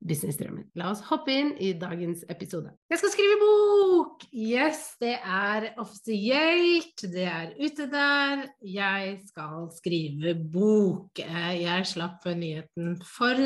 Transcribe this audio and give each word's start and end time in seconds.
businessdrømmen. 0.00 0.66
La 0.80 0.90
oss 0.92 1.02
hoppe 1.10 1.34
inn 1.34 1.50
i 1.60 1.72
dagens 1.78 2.22
episode. 2.32 2.72
Jeg 2.90 3.00
skal 3.00 3.12
skrive 3.12 3.38
bok! 3.42 4.24
Yes, 4.32 4.82
det 5.02 5.16
er 5.18 5.70
offisielt. 5.80 7.04
Det 7.04 7.26
er 7.28 7.54
ute 7.60 7.86
der. 7.92 8.44
Jeg 8.64 9.18
skal 9.28 9.68
skrive 9.76 10.34
bok. 10.52 11.20
Jeg 11.20 11.88
slapp 11.88 12.24
nyheten 12.32 12.96
for 13.04 13.40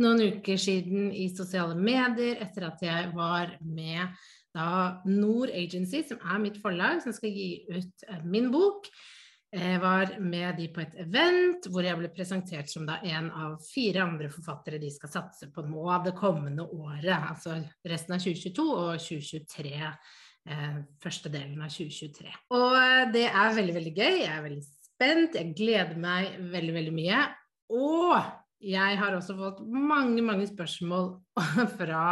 noen 0.00 0.26
uker 0.30 0.60
siden 0.60 1.10
i 1.10 1.28
sosiale 1.34 1.78
medier 1.78 2.38
etter 2.44 2.70
at 2.70 2.84
jeg 2.86 3.10
var 3.16 3.56
med 3.60 4.14
da 4.54 5.00
Nord 5.06 5.50
Agency, 5.54 6.02
som 6.08 6.18
er 6.26 6.42
mitt 6.42 6.58
forlag, 6.62 7.02
som 7.04 7.14
skal 7.14 7.34
gi 7.34 7.50
ut 7.70 8.06
eh, 8.08 8.22
min 8.26 8.50
bok. 8.50 8.88
Jeg 9.50 9.80
var 9.82 10.12
med 10.22 10.60
de 10.60 10.68
på 10.70 10.82
et 10.84 10.92
event 11.02 11.64
hvor 11.72 11.82
jeg 11.82 11.98
ble 11.98 12.10
presentert 12.14 12.70
som 12.70 12.86
en 12.86 13.30
av 13.34 13.56
fire 13.66 14.04
andre 14.04 14.28
forfattere 14.30 14.78
de 14.78 14.90
skal 14.94 15.10
satse 15.10 15.48
på 15.50 15.64
nå 15.66 15.86
det 16.04 16.12
kommende 16.18 16.68
året, 16.70 17.10
altså 17.18 17.56
resten 17.82 18.14
av 18.14 18.22
2022 18.22 18.66
og 18.70 18.92
2023. 19.02 19.72
Eh, 20.50 20.76
første 21.02 21.32
delen 21.34 21.58
av 21.60 21.72
2023. 21.74 22.30
Og 22.56 22.76
eh, 22.78 23.02
det 23.12 23.26
er 23.28 23.56
veldig, 23.58 23.74
veldig 23.76 23.94
gøy. 23.96 24.14
Jeg 24.22 24.30
er 24.30 24.46
veldig 24.46 24.62
spent. 24.64 25.36
Jeg 25.36 25.56
gleder 25.58 25.98
meg 26.00 26.38
veldig, 26.54 26.76
veldig 26.78 26.94
mye. 26.96 27.24
Og 27.74 28.14
jeg 28.70 28.96
har 29.02 29.16
også 29.16 29.36
fått 29.36 29.60
mange, 29.66 30.22
mange 30.24 30.46
spørsmål 30.48 31.12
fra 31.80 32.04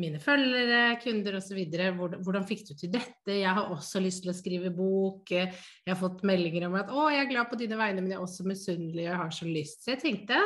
mine 0.00 0.20
følgere, 0.20 0.96
kunder 1.02 1.38
osv. 1.38 1.58
Hvordan, 1.66 2.46
fikk 2.48 2.64
du 2.68 2.72
til 2.76 2.92
dette? 2.92 3.38
Jeg 3.38 3.52
har 3.58 3.72
også 3.72 4.00
lyst 4.04 4.24
til 4.24 4.32
å 4.32 4.36
skrive 4.36 4.72
bok. 4.76 5.32
Jeg 5.32 5.52
har 5.88 6.00
fått 6.00 6.24
meldinger 6.28 6.68
om 6.68 6.76
at 6.76 6.90
'Å, 6.92 7.10
jeg 7.12 7.24
er 7.24 7.30
glad 7.30 7.50
på 7.50 7.60
dine 7.60 7.78
vegne, 7.80 8.02
men 8.02 8.12
jeg 8.12 8.18
er 8.18 8.26
også 8.26 8.44
misunnelig 8.48 9.08
og 9.10 9.22
har 9.24 9.30
så 9.30 9.48
lyst'. 9.48 9.84
Så 9.84 9.94
jeg 9.94 10.02
tenkte 10.04 10.40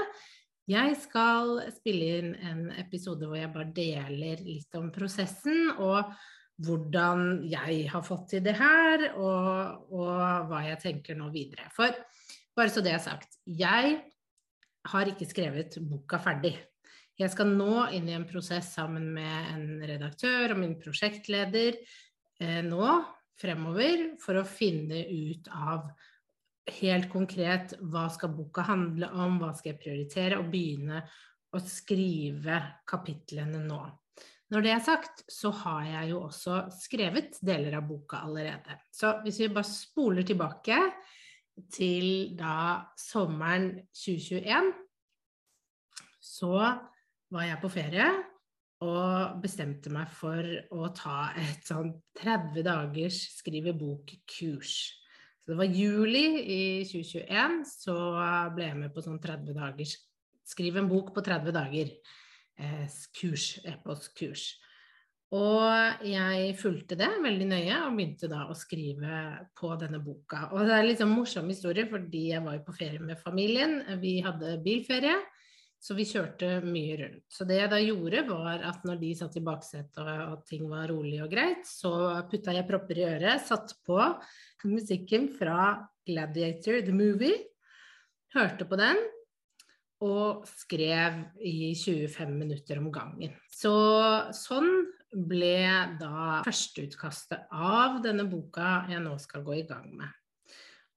jeg 0.70 0.94
skal 1.02 1.56
spille 1.74 2.18
inn 2.20 2.34
en 2.46 2.60
episode 2.78 3.26
hvor 3.26 3.38
jeg 3.38 3.50
bare 3.50 3.72
deler 3.74 4.42
litt 4.44 4.76
om 4.78 4.90
prosessen 4.94 5.72
og 5.80 6.12
hvordan 6.60 7.40
jeg 7.48 7.88
har 7.90 8.04
fått 8.04 8.28
til 8.34 8.44
det 8.44 8.54
her, 8.58 9.06
og, 9.16 9.86
og 9.96 10.50
hva 10.50 10.60
jeg 10.66 10.78
tenker 10.82 11.16
nå 11.18 11.30
videre. 11.32 11.66
For 11.74 11.94
bare 12.54 12.70
så 12.70 12.84
det 12.84 12.92
er 12.92 13.02
sagt, 13.02 13.38
jeg 13.48 13.96
har 14.90 15.10
ikke 15.10 15.28
skrevet 15.28 15.78
boka 15.88 16.20
ferdig. 16.22 16.54
Jeg 17.20 17.34
skal 17.34 17.50
nå 17.52 17.82
inn 17.92 18.06
i 18.08 18.14
en 18.16 18.24
prosess 18.24 18.70
sammen 18.78 19.10
med 19.12 19.48
en 19.52 19.82
redaktør 19.84 20.54
og 20.54 20.60
min 20.62 20.78
prosjektleder 20.80 21.76
eh, 21.76 22.60
nå 22.64 22.86
fremover 23.40 24.14
for 24.22 24.40
å 24.40 24.46
finne 24.48 25.02
ut 25.04 25.50
av 25.52 25.90
helt 26.80 27.10
konkret 27.12 27.74
hva 27.92 28.06
skal 28.12 28.32
boka 28.32 28.64
handle 28.64 29.10
om, 29.12 29.36
hva 29.40 29.50
skal 29.56 29.74
jeg 29.74 29.80
prioritere, 29.82 30.38
og 30.40 30.48
begynne 30.52 31.02
å 31.52 31.60
skrive 31.60 32.60
kapitlene 32.88 33.60
nå. 33.66 33.80
Når 34.50 34.64
det 34.64 34.72
er 34.72 34.84
sagt, 34.84 35.24
så 35.30 35.52
har 35.60 35.84
jeg 35.86 36.10
jo 36.12 36.22
også 36.24 36.62
skrevet 36.74 37.36
deler 37.44 37.76
av 37.78 37.84
boka 37.86 38.22
allerede. 38.26 38.78
Så 38.90 39.18
hvis 39.26 39.42
vi 39.42 39.50
bare 39.52 39.68
spoler 39.68 40.26
tilbake 40.26 40.78
til 41.70 42.32
da 42.38 42.86
sommeren 42.98 43.74
2021, 43.92 44.72
så 46.20 46.54
var 47.30 47.46
jeg 47.46 47.60
på 47.62 47.70
ferie 47.72 48.06
og 48.80 49.40
bestemte 49.42 49.92
meg 49.92 50.08
for 50.16 50.46
å 50.72 50.88
ta 50.96 51.32
et 51.36 51.66
sånn 51.68 51.92
30 52.16 52.64
dagers 52.64 53.18
skrive 53.36 53.74
bok-kurs. 53.76 54.76
Så 55.40 55.52
det 55.52 55.58
var 55.58 55.74
juli 55.74 56.24
i 56.40 56.62
2021, 56.88 57.60
så 57.68 57.96
ble 58.56 58.70
jeg 58.70 58.78
med 58.80 58.94
på 58.94 59.04
sånn 59.04 59.20
30 59.22 59.56
dagers 59.56 59.98
Skriv 60.50 60.80
en 60.80 60.88
bok 60.90 61.12
på 61.14 61.22
30 61.22 61.54
dager. 61.54 61.90
Eh, 62.58 62.94
kurs, 63.14 63.52
e-postkurs. 63.62 64.48
Og 65.30 66.02
jeg 66.02 66.56
fulgte 66.58 66.96
det 66.98 67.06
veldig 67.22 67.46
nøye 67.52 67.76
og 67.84 67.94
begynte 67.94 68.26
da 68.32 68.40
å 68.50 68.56
skrive 68.58 69.20
på 69.54 69.70
denne 69.78 70.00
boka. 70.02 70.48
Og 70.50 70.66
det 70.66 70.74
er 70.74 70.88
litt 70.88 70.98
sånn 70.98 71.14
morsom 71.14 71.46
historie, 71.52 71.86
fordi 71.86 72.24
jeg 72.32 72.42
var 72.42 72.58
jo 72.58 72.64
på 72.66 72.74
ferie 72.80 72.98
med 73.04 73.20
familien. 73.22 73.78
Vi 74.02 74.16
hadde 74.26 74.56
bilferie. 74.64 75.14
Så 75.80 75.96
vi 75.96 76.04
kjørte 76.04 76.58
mye 76.60 76.96
rundt. 77.00 77.22
Så 77.32 77.46
det 77.48 77.56
jeg 77.56 77.70
da 77.72 77.78
gjorde, 77.80 78.24
var 78.28 78.64
at 78.68 78.82
når 78.84 78.98
de 79.00 79.14
satt 79.16 79.38
i 79.40 79.44
baksetet 79.44 80.00
og, 80.02 80.10
og 80.34 80.42
ting 80.48 80.66
var 80.68 80.90
rolig 80.92 81.22
og 81.24 81.30
greit, 81.32 81.64
så 81.64 81.92
putta 82.28 82.52
jeg 82.52 82.68
propper 82.68 83.00
i 83.00 83.06
øret, 83.08 83.46
satt 83.48 83.72
på 83.88 83.96
musikken 84.68 85.30
fra 85.38 85.78
Gladiator 86.04 86.82
the 86.84 86.92
Movie, 86.92 87.38
hørte 88.36 88.68
på 88.68 88.76
den 88.80 89.00
og 90.04 90.46
skrev 90.48 91.18
i 91.44 91.72
25 91.76 92.32
minutter 92.32 92.80
om 92.80 92.88
gangen. 92.92 93.34
Så 93.52 93.72
sånn 94.36 94.70
ble 95.10 95.64
da 96.00 96.40
førsteutkastet 96.46 97.50
av 97.50 98.00
denne 98.04 98.24
boka 98.30 98.86
jeg 98.92 99.02
nå 99.04 99.16
skal 99.20 99.44
gå 99.44 99.58
i 99.60 99.66
gang 99.68 99.90
med. 99.96 100.19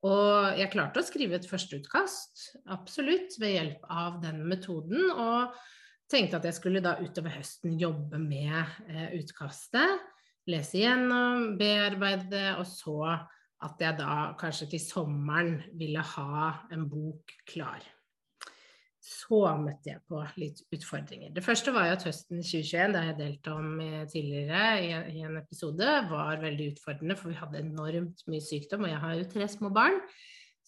Og 0.03 0.57
jeg 0.59 0.71
klarte 0.73 0.99
å 0.99 1.05
skrive 1.07 1.37
et 1.37 1.47
førsteutkast, 1.47 2.49
absolutt, 2.75 3.37
ved 3.39 3.55
hjelp 3.55 3.85
av 3.87 4.17
den 4.23 4.41
metoden. 4.49 5.07
Og 5.11 5.53
tenkte 6.11 6.41
at 6.41 6.47
jeg 6.49 6.57
skulle 6.57 6.83
da 6.83 6.97
utover 6.99 7.37
høsten 7.37 7.77
jobbe 7.79 8.19
med 8.19 8.59
eh, 8.89 9.15
utkastet. 9.21 10.03
Lese 10.51 10.81
igjennom, 10.81 11.53
bearbeide 11.59 12.27
det, 12.33 12.49
og 12.59 12.67
så 12.67 12.97
at 13.63 13.79
jeg 13.79 13.95
da 13.95 14.33
kanskje 14.39 14.73
til 14.73 14.83
sommeren 14.83 15.61
ville 15.79 16.03
ha 16.03 16.49
en 16.75 16.83
bok 16.91 17.31
klar 17.47 17.85
så 19.03 19.39
møtte 19.59 19.91
jeg 19.91 20.01
på 20.07 20.21
litt 20.39 20.61
utfordringer. 20.71 21.33
Det 21.35 21.43
første 21.43 21.73
var 21.75 21.89
jo 21.89 21.95
at 21.97 22.05
høsten 22.07 22.39
2021, 22.39 22.93
da 22.95 23.01
jeg 23.09 23.17
delte 23.17 23.55
om 23.55 23.73
tidligere 24.11 24.61
i, 24.79 25.23
en 25.27 25.41
episode, 25.41 25.89
var 26.07 26.39
veldig 26.43 26.69
utfordrende, 26.73 27.17
for 27.19 27.33
vi 27.33 27.39
hadde 27.41 27.65
enormt 27.65 28.23
mye 28.31 28.45
sykdom, 28.45 28.87
og 28.87 28.93
jeg 28.93 29.01
har 29.03 29.17
jo 29.19 29.33
tre 29.33 29.49
små 29.51 29.73
barn. 29.75 29.99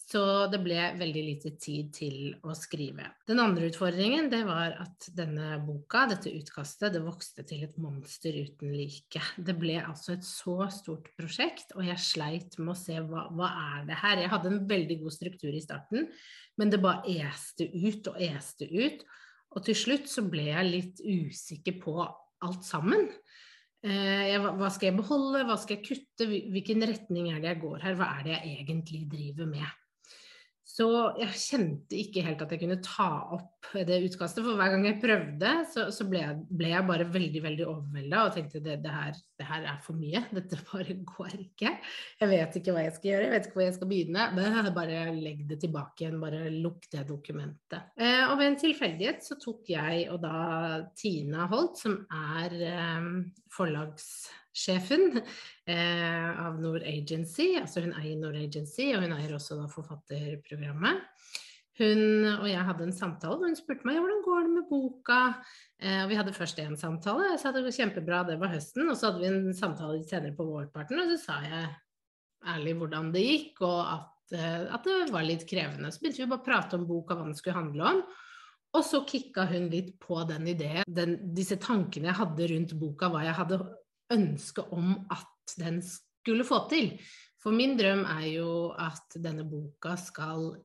Så 0.05 0.21
det 0.51 0.59
ble 0.61 0.77
veldig 0.99 1.21
lite 1.23 1.51
tid 1.57 1.87
til 1.95 2.17
å 2.45 2.53
skrive. 2.57 3.07
Den 3.25 3.39
andre 3.41 3.71
utfordringen 3.71 4.27
det 4.29 4.43
var 4.45 4.75
at 4.83 5.07
denne 5.17 5.55
boka, 5.65 6.03
dette 6.11 6.33
utkastet, 6.35 6.93
det 6.93 7.01
vokste 7.01 7.45
til 7.47 7.63
et 7.65 7.79
monster 7.81 8.35
uten 8.35 8.75
like. 8.75 9.23
Det 9.39 9.55
ble 9.57 9.79
altså 9.81 10.13
et 10.13 10.27
så 10.27 10.59
stort 10.75 11.09
prosjekt, 11.17 11.73
og 11.73 11.87
jeg 11.87 12.03
sleit 12.03 12.59
med 12.59 12.75
å 12.75 12.77
se 12.77 12.99
hva, 13.01 13.25
hva 13.33 13.49
er 13.79 13.89
det 13.89 13.97
her. 14.03 14.21
Jeg 14.21 14.33
hadde 14.35 14.51
en 14.51 14.65
veldig 14.69 14.99
god 15.01 15.15
struktur 15.15 15.55
i 15.55 15.63
starten, 15.63 16.11
men 16.59 16.71
det 16.71 16.81
bare 16.83 17.03
este 17.27 17.67
ut 17.73 18.07
og 18.11 18.19
este 18.21 18.67
ut. 18.69 19.05
Og 19.55 19.63
til 19.65 19.77
slutt 19.77 20.09
så 20.11 20.23
ble 20.27 20.49
jeg 20.49 20.71
litt 20.71 21.01
usikker 21.03 21.79
på 21.81 21.95
alt 22.03 22.65
sammen. 22.67 23.07
Eh, 23.85 24.35
hva 24.41 24.69
skal 24.73 24.89
jeg 24.89 24.97
beholde, 24.97 25.43
hva 25.45 25.57
skal 25.61 25.77
jeg 25.77 25.85
kutte, 25.85 26.27
hvilken 26.27 26.83
retning 26.89 27.29
er 27.31 27.41
det 27.41 27.51
jeg 27.53 27.61
går 27.63 27.83
her, 27.85 27.97
hva 27.99 28.11
er 28.17 28.25
det 28.25 28.33
jeg 28.35 28.63
egentlig 28.63 29.01
driver 29.11 29.51
med. 29.51 29.84
Så 30.75 30.85
jeg 31.15 31.31
kjente 31.39 31.95
ikke 31.95 32.23
helt 32.25 32.41
at 32.43 32.51
jeg 32.51 32.59
kunne 32.65 32.81
ta 32.83 33.07
opp 33.31 33.69
det 33.87 34.01
utkastet. 34.09 34.43
For 34.43 34.59
hver 34.59 34.73
gang 34.73 34.83
jeg 34.89 34.97
prøvde, 34.99 35.51
så, 35.71 35.85
så 35.95 36.07
ble, 36.09 36.19
jeg, 36.19 36.41
ble, 36.49 36.71
jeg, 36.73 36.87
bare 36.89 37.07
veldig 37.13 37.41
veldig 37.45 37.67
overvelda 37.71 38.23
og 38.25 38.35
tenkte 38.35 38.59
det, 38.65 38.75
det, 38.83 38.91
her, 38.91 39.15
det 39.39 39.47
her 39.47 39.69
er 39.71 39.79
for 39.85 39.95
mye. 39.95 40.25
Dette 40.35 40.59
bare 40.67 40.97
går 41.13 41.37
ikke. 41.45 41.71
Jeg 42.19 42.31
vet 42.33 42.59
ikke 42.59 42.75
hva 42.75 42.83
jeg 42.83 42.95
skal 42.97 43.11
gjøre, 43.13 43.23
jeg 43.27 43.35
vet 43.37 43.47
ikke 43.47 43.59
hvor 43.61 43.67
jeg 43.67 43.77
skal 43.79 43.91
begynne. 43.93 44.29
Men 44.35 44.71
bare 44.75 45.01
legg 45.15 45.45
det 45.47 45.61
tilbake 45.63 46.03
igjen, 46.03 46.21
bare 46.23 46.43
lukk 46.51 46.89
det 46.91 47.07
dokumentet. 47.07 47.91
Eh, 47.95 48.23
og 48.27 48.35
ved 48.41 48.51
en 48.51 48.63
tilfeldighet 48.67 49.23
så 49.23 49.39
tok 49.39 49.71
jeg 49.71 50.09
og 50.11 50.19
da 50.27 50.39
Tina 50.99 51.47
Holt, 51.55 51.79
som 51.79 52.01
er 52.11 52.59
eh, 52.73 53.13
forlags 53.55 54.09
sjefen 54.55 55.19
eh, 55.67 56.29
av 56.45 56.59
Nord 56.61 56.85
Agency. 56.87 57.53
Altså 57.59 57.83
hun 57.83 57.95
eier 57.99 58.19
Nord 58.19 58.37
Agency, 58.39 58.91
og 58.95 59.03
hun 59.03 59.15
eier 59.17 59.35
også 59.35 59.59
da 59.59 59.67
forfatterprogrammet. 59.71 61.03
Hun 61.75 62.23
og 62.37 62.45
jeg 62.47 62.63
hadde 62.63 62.85
en 62.87 62.95
samtale, 62.95 63.35
og 63.35 63.49
hun 63.49 63.57
spurte 63.59 63.83
meg 63.87 63.97
hvordan 63.99 64.21
går 64.23 64.45
det 64.45 64.51
med 64.53 64.67
boka. 64.69 65.21
Eh, 65.81 66.03
og 66.05 66.11
vi 66.11 66.19
hadde 66.19 66.35
først 66.35 66.61
én 66.63 66.77
samtale, 66.79 67.33
jeg 67.33 67.41
sa 67.41 67.51
det 67.51 67.65
var 67.65 67.75
kjempebra, 67.75 68.21
det 68.29 68.37
var 68.39 68.53
høsten. 68.53 68.87
Og 68.87 68.95
så 68.95 69.09
hadde 69.09 69.23
vi 69.23 69.31
en 69.33 69.55
samtale 69.57 70.03
senere 70.07 70.35
på 70.37 70.47
vårparten, 70.47 71.01
og 71.03 71.11
så 71.11 71.19
sa 71.25 71.39
jeg 71.43 71.73
ærlig 72.55 72.77
hvordan 72.79 73.09
det 73.11 73.25
gikk, 73.25 73.65
og 73.67 73.81
at, 73.81 74.37
eh, 74.37 74.61
at 74.77 74.87
det 74.87 75.01
var 75.11 75.27
litt 75.27 75.43
krevende. 75.49 75.91
Så 75.91 76.03
begynte 76.03 76.23
vi 76.23 76.31
bare 76.31 76.45
å 76.45 76.47
prate 76.47 76.79
om 76.79 76.87
boka, 76.87 77.17
hva 77.17 77.27
den 77.27 77.35
skulle 77.35 77.59
handle 77.59 77.91
om. 77.91 78.05
Og 78.75 78.83
så 78.83 79.01
kicka 79.07 79.45
hun 79.47 79.69
litt 79.71 79.93
på 80.03 80.17
den 80.27 80.47
ideen, 80.51 80.87
den, 80.87 81.17
disse 81.35 81.55
tankene 81.59 82.09
jeg 82.09 82.19
hadde 82.19 82.47
rundt 82.51 82.73
boka, 82.79 83.11
hva 83.11 83.23
jeg 83.23 83.35
hadde 83.35 83.59
ønske 84.13 84.65
om 84.75 84.97
at 85.11 85.55
den 85.59 85.81
skulle 85.85 86.45
få 86.47 86.65
til. 86.71 86.93
For 87.41 87.53
min 87.53 87.75
drøm 87.77 88.05
er 88.09 88.27
jo 88.33 88.51
at 88.81 89.17
denne 89.21 89.45
boka 89.47 89.95
skal 90.01 90.55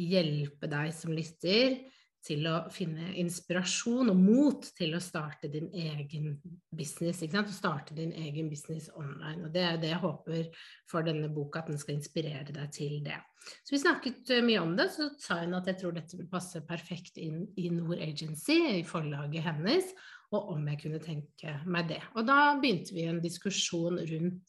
hjelpe 0.00 0.70
deg 0.72 0.94
som 0.96 1.12
lytter 1.12 1.82
til 2.22 2.46
å 2.46 2.54
finne 2.70 3.10
inspirasjon 3.18 4.12
og 4.12 4.18
mot 4.18 4.66
til 4.76 4.94
å 4.94 5.02
starte 5.02 5.50
din 5.50 5.66
egen 5.74 6.36
business. 6.70 7.22
ikke 7.22 7.40
sant? 7.40 7.50
Starte 7.54 7.96
din 7.98 8.12
egen 8.14 8.48
business 8.50 8.88
online. 8.94 9.48
Og 9.48 9.54
det 9.54 9.64
er 9.66 9.80
det 9.82 9.90
jeg 9.90 10.02
håper 10.04 10.62
for 10.90 11.06
denne 11.06 11.32
boka, 11.34 11.60
at 11.60 11.72
den 11.72 11.82
skal 11.82 11.98
inspirere 11.98 12.54
deg 12.54 12.70
til 12.74 13.00
det. 13.04 13.18
Så 13.66 13.74
vi 13.74 13.82
snakket 13.82 14.30
eh, 14.30 14.44
mye 14.46 14.62
om 14.62 14.76
det, 14.78 14.86
så 14.94 15.08
sa 15.18 15.40
hun 15.42 15.58
at 15.58 15.66
jeg 15.72 15.80
tror 15.82 15.96
dette 15.96 16.18
vil 16.18 16.30
passe 16.30 16.62
perfekt 16.68 17.18
inn 17.18 17.42
i 17.58 17.68
Nord 17.74 17.98
Agency, 17.98 18.60
i 18.78 18.86
forlaget 18.86 19.48
hennes, 19.48 19.90
og 20.36 20.54
om 20.54 20.64
jeg 20.70 20.80
kunne 20.84 21.02
tenke 21.02 21.56
meg 21.66 21.90
det. 21.90 22.00
Og 22.16 22.26
da 22.28 22.54
begynte 22.60 22.94
vi 22.96 23.06
en 23.08 23.20
diskusjon 23.22 24.00
rundt, 24.00 24.40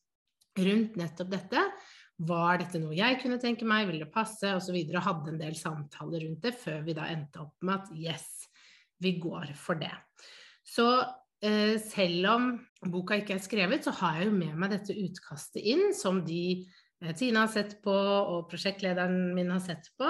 rundt 0.59 0.97
nettopp 0.99 1.33
dette. 1.33 1.65
Var 2.23 2.61
dette 2.61 2.79
noe 2.79 2.95
jeg 2.95 3.17
kunne 3.23 3.39
tenke 3.41 3.67
meg, 3.67 3.87
ville 3.89 4.05
det 4.05 4.13
passe, 4.13 4.53
osv. 4.55 4.77
Og, 4.77 4.93
og 4.95 5.07
hadde 5.07 5.33
en 5.33 5.41
del 5.41 5.57
samtaler 5.57 6.27
rundt 6.27 6.45
det 6.45 6.53
før 6.61 6.85
vi 6.85 6.95
da 6.97 7.09
endte 7.11 7.41
opp 7.43 7.65
med 7.65 7.81
at 7.81 7.91
yes, 7.97 8.29
vi 9.03 9.17
går 9.21 9.51
for 9.59 9.81
det. 9.81 9.91
Så 10.63 10.87
eh, 11.43 11.75
selv 11.81 12.29
om 12.31 12.47
boka 12.93 13.17
ikke 13.19 13.37
er 13.37 13.43
skrevet, 13.43 13.83
så 13.83 13.95
har 13.99 14.21
jeg 14.21 14.29
jo 14.29 14.37
med 14.37 14.55
meg 14.59 14.75
dette 14.75 14.95
utkastet 14.95 15.65
inn, 15.73 15.89
som 15.97 16.21
de 16.25 16.43
eh, 17.03 17.11
Tina 17.17 17.47
har 17.47 17.53
sett 17.53 17.79
på, 17.83 17.93
og 17.93 18.47
prosjektlederen 18.51 19.33
min 19.35 19.51
har 19.51 19.63
sett 19.63 19.91
på. 19.99 20.09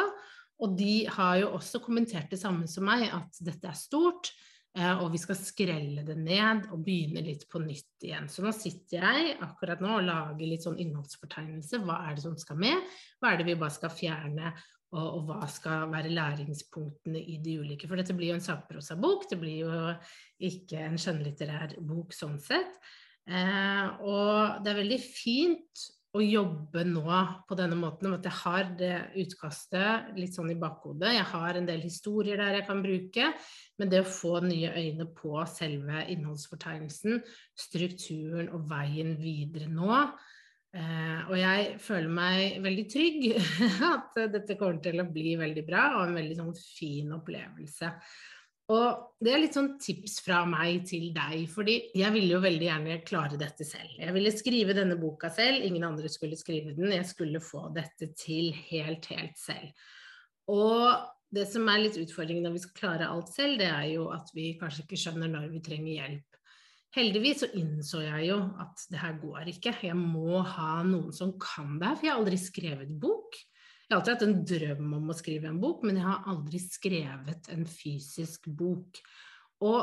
Og 0.64 0.78
de 0.78 1.04
har 1.12 1.40
jo 1.42 1.54
også 1.58 1.82
kommentert 1.84 2.32
det 2.32 2.40
samme 2.42 2.70
som 2.70 2.86
meg, 2.88 3.08
at 3.12 3.42
dette 3.44 3.68
er 3.68 3.78
stort. 3.78 4.32
Eh, 4.74 5.02
og 5.04 5.12
vi 5.14 5.20
skal 5.22 5.38
skrelle 5.38 6.02
det 6.06 6.16
ned 6.18 6.68
og 6.74 6.82
begynne 6.86 7.22
litt 7.26 7.46
på 7.50 7.62
nytt 7.62 8.06
igjen. 8.08 8.30
Så 8.32 8.42
nå 8.42 8.54
sitter 8.58 9.04
jeg 9.04 9.36
akkurat 9.46 9.84
nå 9.84 10.00
og 10.00 10.08
lager 10.08 10.50
litt 10.50 10.66
sånn 10.66 10.80
innholdsfortegnelse. 10.82 11.82
Hva 11.86 12.00
er 12.08 12.18
det 12.18 12.26
som 12.26 12.38
skal 12.42 12.58
med? 12.64 12.96
Hva 13.22 13.34
er 13.34 13.42
det 13.42 13.48
vi 13.52 13.60
bare 13.60 13.76
skal 13.76 13.94
fjerne? 13.94 14.56
Og, 14.94 15.06
og 15.06 15.22
hva 15.30 15.48
skal 15.50 15.88
være 15.90 16.14
læringspunktene 16.14 17.22
i 17.22 17.40
de 17.42 17.58
ulike? 17.62 17.88
For 17.90 17.98
dette 17.98 18.14
blir 18.18 18.32
jo 18.32 18.38
en 18.38 18.46
sakprosabok, 18.46 19.26
det 19.30 19.40
blir 19.42 19.64
jo 19.64 19.78
ikke 20.50 20.84
en 20.86 21.00
skjønnlitterær 21.02 21.80
bok 21.82 22.14
sånn 22.14 22.38
sett. 22.42 22.78
Eh, 23.26 23.88
og 24.06 24.62
det 24.62 24.74
er 24.74 24.82
veldig 24.84 25.02
fint 25.02 25.88
å 26.14 26.22
jobbe 26.22 26.84
nå 26.86 27.08
på 27.50 27.58
denne 27.58 27.78
måten, 27.78 28.10
om 28.10 28.18
at 28.20 28.28
jeg 28.28 28.38
har 28.44 28.68
det 28.78 28.96
utkastet 29.24 30.14
litt 30.18 30.36
sånn 30.36 30.52
i 30.54 30.60
bakhodet. 30.62 31.16
Jeg 31.16 31.26
har 31.32 31.58
en 31.58 31.70
del 31.70 31.82
historier 31.82 32.38
der 32.38 32.60
jeg 32.60 32.68
kan 32.68 32.84
bruke, 32.86 33.32
men 33.82 33.90
det 33.90 34.04
å 34.04 34.10
få 34.10 34.38
nye 34.46 34.74
øyne 34.78 35.08
på 35.18 35.34
selve 35.50 36.04
innholdsfortegnelsen, 36.14 37.24
strukturen 37.58 38.52
og 38.54 38.68
veien 38.70 39.16
videre 39.18 39.70
nå 39.72 39.90
eh, 39.96 41.24
Og 41.30 41.34
jeg 41.40 41.72
føler 41.82 42.12
meg 42.14 42.60
veldig 42.66 42.86
trygg 42.92 43.26
at 43.94 44.22
dette 44.36 44.60
kommer 44.60 44.84
til 44.84 45.02
å 45.02 45.10
bli 45.10 45.34
veldig 45.42 45.66
bra 45.66 45.88
og 45.98 46.06
en 46.06 46.22
veldig 46.22 46.38
sånn 46.42 46.54
fin 46.60 47.18
opplevelse. 47.18 47.92
Og 48.72 49.18
det 49.20 49.34
er 49.34 49.42
litt 49.44 49.58
sånn 49.58 49.74
tips 49.82 50.22
fra 50.24 50.44
meg 50.48 50.86
til 50.88 51.10
deg, 51.16 51.42
fordi 51.52 51.76
jeg 52.00 52.14
ville 52.16 52.38
jo 52.38 52.44
veldig 52.44 52.68
gjerne 52.70 53.02
klare 53.04 53.40
dette 53.40 53.66
selv. 53.68 53.92
Jeg 54.00 54.16
ville 54.16 54.32
skrive 54.32 54.76
denne 54.78 54.96
boka 55.02 55.28
selv, 55.34 55.66
ingen 55.68 55.84
andre 55.84 56.12
skulle 56.12 56.40
skrive 56.40 56.72
den. 56.78 56.94
Jeg 56.96 57.10
skulle 57.10 57.44
få 57.44 57.66
dette 57.76 58.14
til 58.16 58.54
helt, 58.70 59.10
helt 59.12 59.36
selv. 59.42 59.84
Og 60.54 60.88
det 61.34 61.48
som 61.50 61.66
er 61.72 61.82
litt 61.82 61.98
utfordringen 61.98 62.46
når 62.46 62.56
vi 62.58 62.62
skal 62.64 62.78
klare 62.78 63.10
alt 63.10 63.32
selv, 63.34 63.58
det 63.62 63.70
er 63.72 63.88
jo 63.96 64.08
at 64.14 64.30
vi 64.36 64.54
kanskje 64.60 64.86
ikke 64.86 65.00
skjønner 65.02 65.32
når 65.32 65.50
vi 65.54 65.64
trenger 65.66 65.94
hjelp. 65.96 66.40
Heldigvis 66.94 67.40
så 67.42 67.50
innså 67.58 68.04
jeg 68.04 68.28
jo 68.28 68.38
at 68.62 68.84
det 68.94 69.00
her 69.02 69.16
går 69.18 69.50
ikke. 69.50 69.74
Jeg 69.82 69.98
må 69.98 70.44
ha 70.46 70.84
noen 70.86 71.10
som 71.16 71.34
kan 71.42 71.80
det 71.82 71.90
her, 71.90 71.98
for 71.98 72.06
jeg 72.06 72.14
har 72.14 72.22
aldri 72.22 72.38
skrevet 72.38 72.94
bok. 73.02 73.40
Jeg 73.84 73.96
har 73.96 73.98
alltid 74.00 74.14
hatt 74.14 74.26
en 74.28 74.46
drøm 74.52 74.94
om 75.00 75.10
å 75.10 75.18
skrive 75.18 75.50
en 75.50 75.60
bok, 75.62 75.82
men 75.88 75.98
jeg 75.98 76.06
har 76.06 76.30
aldri 76.30 76.62
skrevet 76.62 77.50
en 77.54 77.66
fysisk 77.70 78.46
bok. 78.62 79.02
Og 79.66 79.80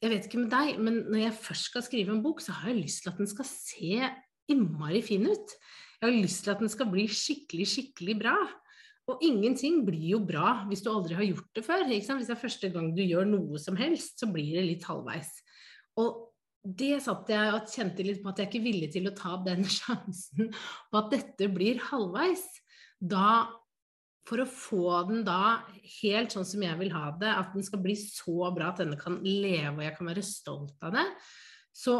jeg 0.00 0.12
vet 0.12 0.26
ikke 0.28 0.40
med 0.40 0.50
deg, 0.52 0.80
men 0.84 0.98
når 1.12 1.20
jeg 1.26 1.38
først 1.44 1.70
skal 1.70 1.84
skrive 1.84 2.16
en 2.16 2.24
bok, 2.24 2.40
så 2.44 2.56
har 2.56 2.72
jeg 2.72 2.80
lyst 2.80 3.04
til 3.04 3.12
at 3.12 3.20
den 3.20 3.30
skal 3.30 3.48
se 3.50 4.10
innmari 4.52 5.04
fin 5.04 5.28
ut. 5.28 5.54
Jeg 6.00 6.08
har 6.08 6.16
lyst 6.16 6.44
til 6.44 6.52
at 6.52 6.64
den 6.64 6.72
skal 6.72 6.88
bli 6.92 7.06
skikkelig, 7.08 7.68
skikkelig 7.76 8.18
bra. 8.24 8.34
Og 9.12 9.24
ingenting 9.24 9.82
blir 9.84 10.14
jo 10.14 10.20
bra 10.24 10.62
hvis 10.68 10.80
du 10.84 10.88
aldri 10.92 11.16
har 11.18 11.26
gjort 11.26 11.50
det 11.56 11.64
før. 11.66 11.84
Hvis 11.88 12.08
det 12.08 12.32
er 12.32 12.40
første 12.40 12.70
gang 12.72 12.92
du 12.96 13.02
gjør 13.04 13.28
noe 13.28 13.60
som 13.60 13.76
helst, 13.76 14.16
så 14.20 14.30
blir 14.32 14.54
det 14.56 14.64
litt 14.68 14.86
halvveis. 14.88 15.28
Og 16.00 16.30
det 16.64 16.96
satt 17.04 17.28
jeg 17.28 17.52
og 17.52 17.68
kjente 17.68 18.06
litt 18.06 18.22
på 18.24 18.30
at 18.30 18.40
jeg 18.40 18.48
ikke 18.48 18.60
er 18.62 18.68
villig 18.70 18.88
til 18.94 19.10
å 19.10 19.16
ta 19.16 19.36
den 19.44 19.66
sjansen 19.78 20.48
på 20.54 21.02
at 21.02 21.12
dette 21.12 21.50
blir 21.52 21.82
halvveis 21.90 22.46
da 22.96 23.44
for 24.24 24.40
å 24.40 24.48
få 24.48 24.88
den 25.10 25.24
da 25.26 25.60
helt 26.00 26.32
sånn 26.32 26.46
som 26.48 26.62
jeg 26.64 26.78
vil 26.80 26.94
ha 26.94 27.10
det, 27.20 27.28
at 27.28 27.52
den 27.52 27.66
skal 27.66 27.82
bli 27.84 27.92
så 28.00 28.48
bra 28.56 28.70
at 28.70 28.80
denne 28.80 28.96
kan 28.96 29.18
leve 29.20 29.74
og 29.76 29.82
jeg 29.84 29.96
kan 29.98 30.08
være 30.08 30.24
stolt 30.24 30.86
av 30.86 30.94
det, 30.96 31.04
så 31.76 31.98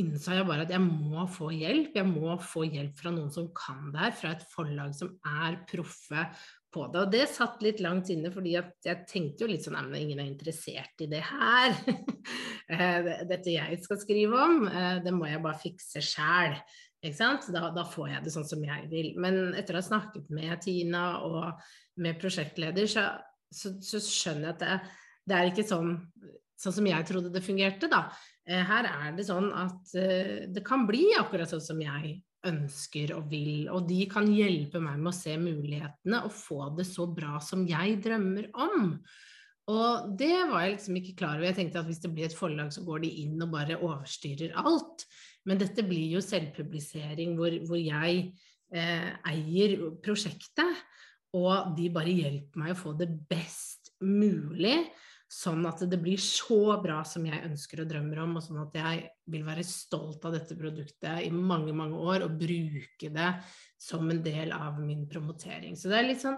innså 0.00 0.38
jeg 0.38 0.46
bare 0.48 0.64
at 0.64 0.72
jeg 0.72 0.82
må 0.82 1.26
få 1.30 1.50
hjelp. 1.52 1.96
Jeg 1.98 2.08
må 2.08 2.36
få 2.40 2.64
hjelp 2.68 2.96
fra 2.98 3.12
noen 3.12 3.32
som 3.34 3.50
kan 3.56 3.90
det 3.92 4.06
her, 4.06 4.14
fra 4.16 4.34
et 4.36 4.44
forlag 4.52 4.94
som 4.96 5.12
er 5.28 5.58
proffe 5.68 6.26
på 6.72 6.86
det. 6.88 7.02
Og 7.02 7.12
det 7.12 7.26
satt 7.30 7.62
litt 7.64 7.82
langt 7.84 8.08
inne, 8.12 8.32
fordi 8.32 8.54
jeg 8.56 9.02
tenkte 9.08 9.44
jo 9.44 9.50
litt 9.50 9.66
sånn 9.66 9.76
at 9.78 9.92
ingen 9.98 10.22
er 10.22 10.30
interessert 10.30 11.04
i 11.04 11.10
det 11.12 11.24
her. 11.32 11.76
Eh, 12.72 13.26
dette 13.28 13.52
jeg 13.52 13.76
skal 13.82 13.98
skrive 14.00 14.38
om, 14.38 14.62
eh, 14.70 15.00
det 15.04 15.10
må 15.12 15.26
jeg 15.26 15.40
bare 15.44 15.58
fikse 15.60 16.00
sjæl. 16.00 16.54
Da, 17.02 17.64
da, 17.74 17.82
får 17.84 18.06
jeg 18.12 18.22
det 18.24 18.32
sånn 18.32 18.46
som 18.48 18.62
jeg 18.64 18.86
vil. 18.88 19.08
Men 19.20 19.50
etter 19.58 19.74
å 19.74 19.80
ha 19.80 19.84
snakket 19.84 20.30
med 20.32 20.62
Tina 20.62 21.02
og 21.26 21.58
med 22.00 22.20
prosjektleder, 22.22 22.86
så, 22.88 23.02
så, 23.52 23.74
så 23.82 24.00
skjønner 24.00 24.46
jeg 24.46 24.54
at 24.54 24.62
det, 24.62 24.78
det, 25.26 25.36
er 25.36 25.50
ikke 25.50 25.66
sånn, 25.68 25.90
sånn 26.62 26.76
som 26.78 26.88
jeg 26.88 27.08
trodde 27.10 27.34
det 27.34 27.44
fungerte, 27.44 27.90
da. 27.92 28.06
Eh, 28.48 28.62
her 28.66 28.88
er 28.90 29.16
det 29.16 29.26
sånn 29.28 29.50
at 29.54 29.94
uh, 29.94 30.46
det 30.50 30.62
kan 30.66 30.86
bli 30.88 31.12
akkurat 31.18 31.50
sånn 31.50 31.62
som 31.62 31.82
jeg 31.82 32.16
ønsker 32.48 33.12
og 33.14 33.28
vil, 33.30 33.68
og 33.70 33.84
de 33.86 34.00
kan 34.10 34.26
hjelpe 34.26 34.80
meg 34.82 34.98
med 34.98 35.12
å 35.12 35.14
se 35.14 35.36
mulighetene 35.38 36.24
og 36.26 36.34
få 36.34 36.72
det 36.74 36.88
så 36.88 37.06
bra 37.06 37.36
som 37.44 37.62
jeg 37.68 38.00
drømmer 38.02 38.48
om. 38.58 38.96
Og 39.70 40.08
det 40.18 40.34
var 40.50 40.64
jeg 40.64 40.74
liksom 40.74 40.96
ikke 40.98 41.14
klar 41.20 41.36
over. 41.36 41.46
Jeg 41.46 41.60
tenkte 41.60 41.82
at 41.84 41.86
hvis 41.86 42.02
det 42.02 42.10
blir 42.10 42.26
et 42.26 42.34
forlag, 42.34 42.72
så 42.74 42.82
går 42.82 43.04
de 43.04 43.12
inn 43.22 43.36
og 43.44 43.52
bare 43.54 43.78
overstyrer 43.78 44.56
alt. 44.58 45.06
Men 45.46 45.60
dette 45.60 45.84
blir 45.86 46.16
jo 46.16 46.22
selvpublisering 46.24 47.36
hvor, 47.38 47.54
hvor 47.68 47.78
jeg 47.78 48.24
eh, 48.74 49.08
eier 49.30 49.76
prosjektet, 50.02 50.82
og 51.38 51.76
de 51.78 51.86
bare 51.94 52.12
hjelper 52.12 52.60
meg 52.60 52.74
å 52.74 52.80
få 52.80 52.96
det 52.98 53.08
best 53.30 53.94
mulig. 54.02 54.82
Sånn 55.32 55.64
at 55.64 55.80
det 55.88 55.96
blir 55.96 56.20
så 56.20 56.76
bra 56.82 56.98
som 57.08 57.24
jeg 57.24 57.40
ønsker 57.46 57.80
og 57.80 57.88
drømmer 57.88 58.18
om, 58.20 58.34
og 58.36 58.44
sånn 58.44 58.58
at 58.66 58.74
jeg 58.76 58.98
vil 59.32 59.46
være 59.46 59.64
stolt 59.64 60.26
av 60.28 60.34
dette 60.36 60.56
produktet 60.58 61.24
i 61.24 61.30
mange, 61.32 61.72
mange 61.72 61.96
år 61.96 62.26
og 62.26 62.34
bruke 62.36 63.08
det 63.14 63.30
som 63.80 64.04
en 64.12 64.20
del 64.24 64.52
av 64.52 64.76
min 64.82 65.06
promotering. 65.08 65.78
Så 65.78 65.88
det 65.88 66.02
er 66.02 66.08
litt 66.10 66.20
sånn 66.20 66.36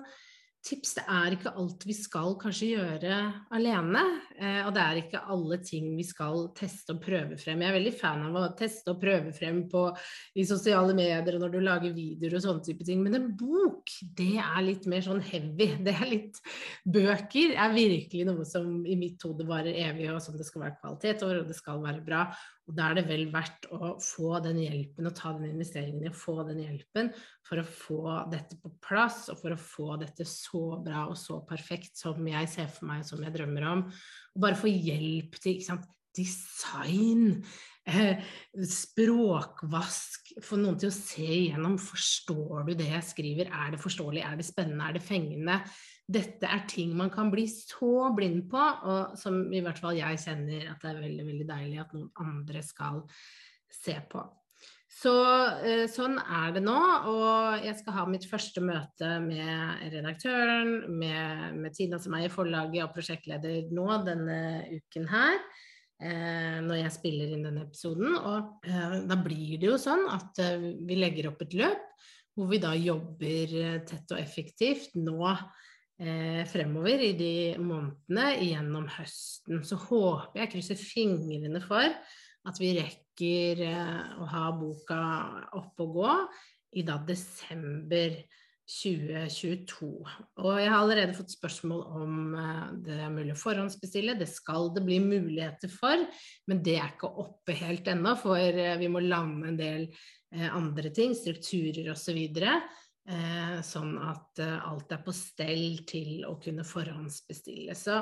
tips. 0.65 0.95
Det 0.99 1.05
er 1.11 1.35
ikke 1.37 1.53
alt 1.61 1.85
vi 1.87 1.95
skal 1.97 2.35
kanskje 2.41 2.71
gjøre 2.75 3.19
alene. 3.55 4.03
Eh, 4.39 4.61
og 4.65 4.73
det 4.75 4.83
er 4.83 5.01
ikke 5.01 5.23
alle 5.35 5.59
ting 5.65 5.91
vi 5.99 6.07
skal 6.07 6.49
teste 6.57 6.97
og 6.97 7.03
prøve 7.05 7.39
frem. 7.41 7.63
Jeg 7.63 7.71
er 7.71 7.77
veldig 7.79 7.95
fan 7.99 8.25
av 8.29 8.39
å 8.41 8.45
teste 8.59 8.95
og 8.95 9.01
prøve 9.03 9.35
frem 9.37 9.65
på, 9.71 9.85
i 10.41 10.47
sosiale 10.49 10.97
medier 10.97 11.37
og 11.37 11.45
når 11.45 11.55
du 11.55 11.61
lager 11.65 11.97
videoer 11.97 12.39
og 12.39 12.45
sånne 12.47 12.67
type 12.67 12.87
ting. 12.89 13.03
Men 13.05 13.19
en 13.19 13.31
bok, 13.39 13.93
det 14.17 14.39
er 14.43 14.65
litt 14.65 14.89
mer 14.91 15.05
sånn 15.05 15.23
heavy. 15.25 15.71
Det 15.85 15.93
er 15.93 16.09
litt 16.09 16.41
Bøker 16.89 17.55
er 17.61 17.75
virkelig 17.75 18.25
noe 18.27 18.45
som 18.49 18.85
i 18.89 18.97
mitt 18.99 19.23
hode 19.25 19.45
varer 19.49 19.77
evig, 19.85 20.09
og 20.13 20.23
som 20.23 20.37
det 20.39 20.47
skal 20.49 20.65
være 20.65 20.79
kvalitet 20.81 21.25
over, 21.27 21.43
og 21.43 21.51
det 21.51 21.57
skal 21.59 21.83
være 21.85 22.03
bra. 22.05 22.25
Og 22.65 22.77
da 22.79 22.87
er 22.89 22.97
det 22.97 23.05
vel 23.11 23.27
verdt 23.33 23.67
å 23.77 23.95
få 24.01 24.39
den 24.45 24.63
hjelpen 24.63 25.09
og 25.09 25.17
ta 25.19 25.35
den 25.37 25.51
investeringen 25.51 26.07
i 26.07 26.11
å 26.11 26.17
få 26.17 26.39
den 26.49 26.63
hjelpen 26.63 27.11
for 27.45 27.61
å 27.61 27.67
få 27.69 28.15
dette 28.33 28.57
på 28.63 28.73
plass, 28.85 29.27
og 29.33 29.41
for 29.43 29.53
å 29.53 29.61
få 29.61 29.99
dette 30.01 30.25
så 30.29 30.79
bra 30.85 31.05
og 31.11 31.19
så 31.21 31.43
perfekt 31.49 32.01
som 32.01 32.25
jeg 32.31 32.49
ser 32.55 32.71
for 32.73 32.89
meg, 32.89 33.05
som 33.05 33.21
jeg 33.25 33.37
drømmer 33.37 33.69
om. 33.69 33.85
Og 34.35 34.47
bare 34.47 34.59
få 34.59 34.73
hjelp 34.73 35.37
til 35.37 35.59
ikke 35.59 35.69
sant, 35.69 35.91
design, 36.15 37.43
Eh, 37.85 38.21
språkvask, 38.65 40.31
få 40.41 40.57
noen 40.57 40.79
til 40.81 40.89
å 40.89 40.95
se 40.95 41.25
igjennom. 41.25 41.75
Forstår 41.81 42.71
du 42.71 42.73
det 42.79 42.87
jeg 42.89 43.09
skriver? 43.11 43.51
Er 43.53 43.75
det 43.75 43.81
forståelig? 43.83 44.23
Er 44.25 44.39
det 44.41 44.47
spennende? 44.49 44.87
Er 44.89 44.97
det 44.97 45.03
fengende? 45.05 45.59
Dette 46.05 46.49
er 46.49 46.65
ting 46.69 46.95
man 46.97 47.11
kan 47.13 47.31
bli 47.33 47.45
så 47.49 48.09
blind 48.17 48.47
på, 48.53 48.61
og 48.61 49.19
som 49.21 49.43
i 49.53 49.61
hvert 49.65 49.81
fall 49.81 49.99
jeg 49.99 50.21
kjenner 50.23 50.71
at 50.73 50.81
det 50.81 50.95
er 50.95 51.03
veldig, 51.03 51.27
veldig 51.29 51.49
deilig 51.51 51.83
at 51.83 51.93
noen 51.97 52.09
andre 52.25 52.65
skal 52.65 53.05
se 53.73 53.99
på. 54.09 54.25
Så 54.95 55.13
eh, 55.67 55.85
sånn 55.91 56.17
er 56.23 56.55
det 56.55 56.63
nå, 56.65 56.79
og 57.11 57.65
jeg 57.67 57.77
skal 57.83 57.97
ha 57.99 58.07
mitt 58.09 58.25
første 58.31 58.63
møte 58.65 59.11
med 59.27 59.85
redaktøren, 59.93 60.87
med, 61.01 61.61
med 61.61 61.77
Tina 61.77 62.01
som 62.01 62.17
er 62.17 62.29
i 62.29 62.33
forlaget 62.33 62.87
og 62.87 62.95
prosjektleder 62.97 63.73
nå 63.75 63.89
denne 64.07 64.39
uken 64.73 65.09
her. 65.13 65.41
Eh, 66.03 66.59
når 66.65 66.81
jeg 66.81 66.95
spiller 66.97 67.31
inn 67.31 67.45
denne 67.47 67.69
episoden. 67.69 68.17
Og 68.19 68.67
eh, 68.67 68.97
da 69.07 69.19
blir 69.21 69.59
det 69.63 69.71
jo 69.71 69.79
sånn 69.81 70.09
at 70.11 70.41
eh, 70.43 70.71
vi 70.83 70.99
legger 70.99 71.31
opp 71.31 71.45
et 71.47 71.55
løp 71.61 71.91
hvor 72.35 72.49
vi 72.51 72.59
da 72.59 72.73
jobber 72.75 73.53
tett 73.87 74.11
og 74.11 74.19
effektivt 74.19 74.97
nå 74.99 75.21
eh, 75.31 76.43
fremover 76.51 77.05
i 77.07 77.13
de 77.15 77.35
månedene 77.63 78.27
gjennom 78.43 78.89
høsten. 78.91 79.63
Så 79.63 79.79
håper 79.85 80.43
jeg, 80.43 80.51
krysser 80.57 80.81
fingrene 80.81 81.63
for, 81.63 81.87
at 82.45 82.59
vi 82.59 82.73
rekker 82.81 83.63
eh, 83.69 84.19
å 84.19 84.27
ha 84.35 84.49
boka 84.59 85.01
oppe 85.61 85.87
og 85.87 86.01
gå 86.01 86.17
i 86.75 86.83
da 86.83 86.99
desember 87.07 88.19
2022. 88.65 89.89
Og 90.41 90.55
jeg 90.57 90.71
har 90.73 90.79
allerede 90.79 91.17
fått 91.17 91.35
spørsmål 91.35 91.83
om 92.01 92.15
eh, 92.41 92.63
det 92.87 92.97
er 92.97 93.13
mulig 93.13 93.35
å 93.35 93.41
forhåndsbestille. 93.43 94.17
Det 94.17 94.29
skal 94.31 94.71
det 94.75 94.85
bli 94.87 95.01
muligheter 95.05 95.73
for, 95.73 96.01
men 96.49 96.63
det 96.65 96.79
er 96.81 96.95
ikke 96.95 97.13
oppe 97.25 97.57
helt 97.61 97.91
ennå, 97.93 98.15
for 98.21 98.41
eh, 98.41 98.79
vi 98.81 98.89
må 98.93 99.05
lande 99.05 99.53
en 99.53 99.61
del 99.61 99.85
eh, 99.91 100.49
andre 100.49 100.93
ting, 100.97 101.13
strukturer 101.19 101.93
osv. 101.93 102.25
Så 103.05 103.67
sånn 103.69 103.99
at 104.01 104.39
alt 104.41 104.93
er 104.97 105.01
på 105.05 105.13
stell 105.13 105.83
til 105.85 106.23
å 106.25 106.39
kunne 106.41 106.63
forhåndsbestille. 106.65 107.75
Så 107.77 107.99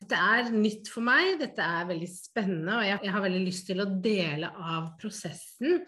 dette 0.00 0.18
er 0.18 0.50
nytt 0.50 0.90
for 0.90 1.06
meg, 1.06 1.36
dette 1.38 1.62
er 1.62 1.86
veldig 1.86 2.08
spennende, 2.10 2.74
og 2.74 2.88
jeg, 2.88 3.12
har 3.14 3.22
veldig 3.22 3.44
lyst 3.44 3.68
til 3.70 3.84
å 3.84 3.86
dele 4.02 4.50
av 4.50 4.90
prosessen 4.98 5.78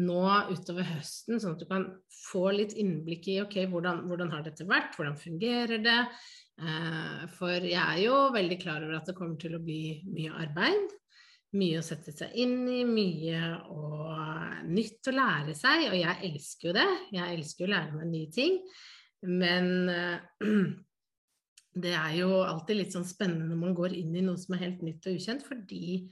nå 0.00 0.22
utover 0.52 0.86
høsten, 0.88 1.40
sånn 1.40 1.56
at 1.56 1.62
du 1.62 1.68
kan 1.68 1.84
få 2.30 2.46
litt 2.56 2.72
innblikk 2.80 3.28
i 3.28 3.40
ok, 3.42 3.58
hvordan, 3.68 4.06
hvordan 4.08 4.30
har 4.32 4.46
dette 4.46 4.64
vært, 4.68 4.94
hvordan 4.96 5.18
fungerer 5.20 5.82
det? 5.84 5.98
Eh, 6.62 7.24
for 7.36 7.64
jeg 7.66 7.80
er 7.80 8.00
jo 8.04 8.16
veldig 8.34 8.58
klar 8.62 8.84
over 8.84 8.98
at 8.98 9.08
det 9.10 9.16
kommer 9.18 9.38
til 9.40 9.56
å 9.56 9.62
bli 9.62 10.00
mye 10.12 10.32
arbeid. 10.44 10.94
Mye 11.58 11.82
å 11.82 11.84
sette 11.84 12.14
seg 12.16 12.32
inn 12.40 12.62
i, 12.70 12.80
mye 12.88 13.42
å, 13.68 13.82
nytt 14.70 15.10
å 15.10 15.16
lære 15.16 15.56
seg. 15.58 15.90
Og 15.90 15.98
jeg 15.98 16.30
elsker 16.30 16.70
jo 16.70 16.76
det. 16.78 16.88
Jeg 17.12 17.36
elsker 17.36 17.68
å 17.68 17.72
lære 17.74 17.98
meg 17.98 18.08
nye 18.14 18.32
ting. 18.32 18.58
Men 19.28 19.72
eh, 19.92 20.48
det 21.84 21.96
er 21.98 22.18
jo 22.22 22.42
alltid 22.46 22.80
litt 22.80 22.96
sånn 22.96 23.08
spennende 23.08 23.50
når 23.50 23.64
man 23.66 23.76
går 23.76 23.96
inn 23.98 24.16
i 24.16 24.24
noe 24.24 24.40
som 24.40 24.56
er 24.56 24.66
helt 24.66 24.84
nytt 24.86 25.08
og 25.08 25.20
ukjent, 25.20 25.44
fordi 25.44 26.06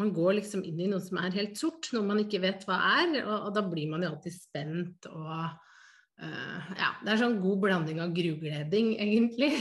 man 0.00 0.12
går 0.16 0.38
liksom 0.38 0.62
inn 0.64 0.80
i 0.80 0.88
noe 0.88 1.02
som 1.04 1.18
er 1.20 1.34
helt 1.36 1.58
sort, 1.60 1.90
noe 1.92 2.06
man 2.06 2.22
ikke 2.22 2.40
vet 2.42 2.64
hva 2.68 2.78
er, 3.02 3.18
og, 3.24 3.48
og 3.48 3.50
da 3.56 3.64
blir 3.66 3.90
man 3.90 4.04
jo 4.04 4.12
alltid 4.14 4.34
spent 4.34 5.10
og 5.10 5.34
uh, 5.34 6.70
Ja, 6.78 6.94
det 7.02 7.12
er 7.12 7.20
sånn 7.20 7.40
god 7.42 7.60
blanding 7.66 8.00
av 8.04 8.14
grugleding, 8.16 8.94
egentlig. 9.02 9.52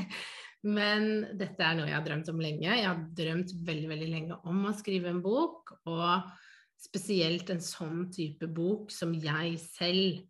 Men 0.78 1.28
dette 1.38 1.62
er 1.62 1.78
noe 1.78 1.86
jeg 1.86 1.94
har 1.94 2.06
drømt 2.06 2.30
om 2.32 2.40
lenge. 2.42 2.66
Jeg 2.66 2.86
har 2.88 3.02
drømt 3.20 3.54
veldig, 3.68 3.88
veldig 3.92 4.08
lenge 4.10 4.38
om 4.50 4.64
å 4.66 4.74
skrive 4.74 5.12
en 5.12 5.22
bok, 5.22 5.76
og 5.86 6.26
spesielt 6.78 7.50
en 7.50 7.62
sånn 7.62 8.08
type 8.14 8.48
bok 8.54 8.90
som 8.94 9.14
jeg 9.14 9.56
selv 9.62 10.24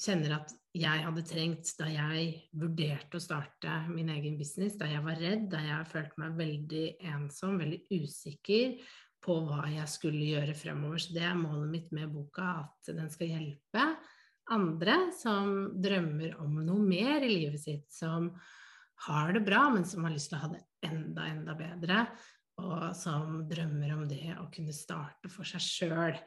kjenner 0.00 0.38
at 0.38 0.54
jeg 0.76 1.02
hadde 1.02 1.26
trengt 1.26 1.72
da 1.80 1.88
jeg 1.90 2.30
vurderte 2.56 3.18
å 3.18 3.22
starte 3.22 3.74
min 3.90 4.10
egen 4.14 4.38
business, 4.38 4.76
da 4.78 4.88
jeg 4.90 5.02
var 5.04 5.18
redd, 5.20 5.48
da 5.50 5.60
jeg 5.64 5.90
følte 5.90 6.22
meg 6.22 6.38
veldig 6.38 6.86
ensom, 7.12 7.58
veldig 7.60 7.80
usikker 7.90 8.78
på 9.20 9.36
hva 9.48 9.66
jeg 9.68 9.90
skulle 9.90 10.30
gjøre 10.30 10.56
fremover. 10.56 11.02
Så 11.02 11.16
det 11.16 11.26
er 11.26 11.36
målet 11.36 11.74
mitt 11.74 11.92
med 11.96 12.14
boka, 12.14 12.54
at 12.62 12.92
den 12.96 13.10
skal 13.12 13.34
hjelpe 13.34 13.86
andre 14.50 14.96
som 15.14 15.52
drømmer 15.78 16.38
om 16.42 16.62
noe 16.64 16.82
mer 16.82 17.26
i 17.26 17.30
livet 17.34 17.62
sitt, 17.62 17.86
som 17.92 18.30
har 19.06 19.34
det 19.34 19.44
bra, 19.46 19.68
men 19.72 19.86
som 19.88 20.04
har 20.06 20.14
lyst 20.14 20.32
til 20.32 20.38
å 20.38 20.44
ha 20.44 20.52
det 20.54 20.64
enda, 20.86 21.28
enda 21.28 21.56
bedre 21.58 22.04
og 22.60 22.90
som 22.96 23.42
drømmer 23.48 23.94
om 23.94 24.06
det 24.08 24.34
å 24.38 24.48
kunne 24.52 24.74
starte 24.76 25.30
for 25.32 25.48
seg 25.48 25.62
sjøl, 25.64 26.18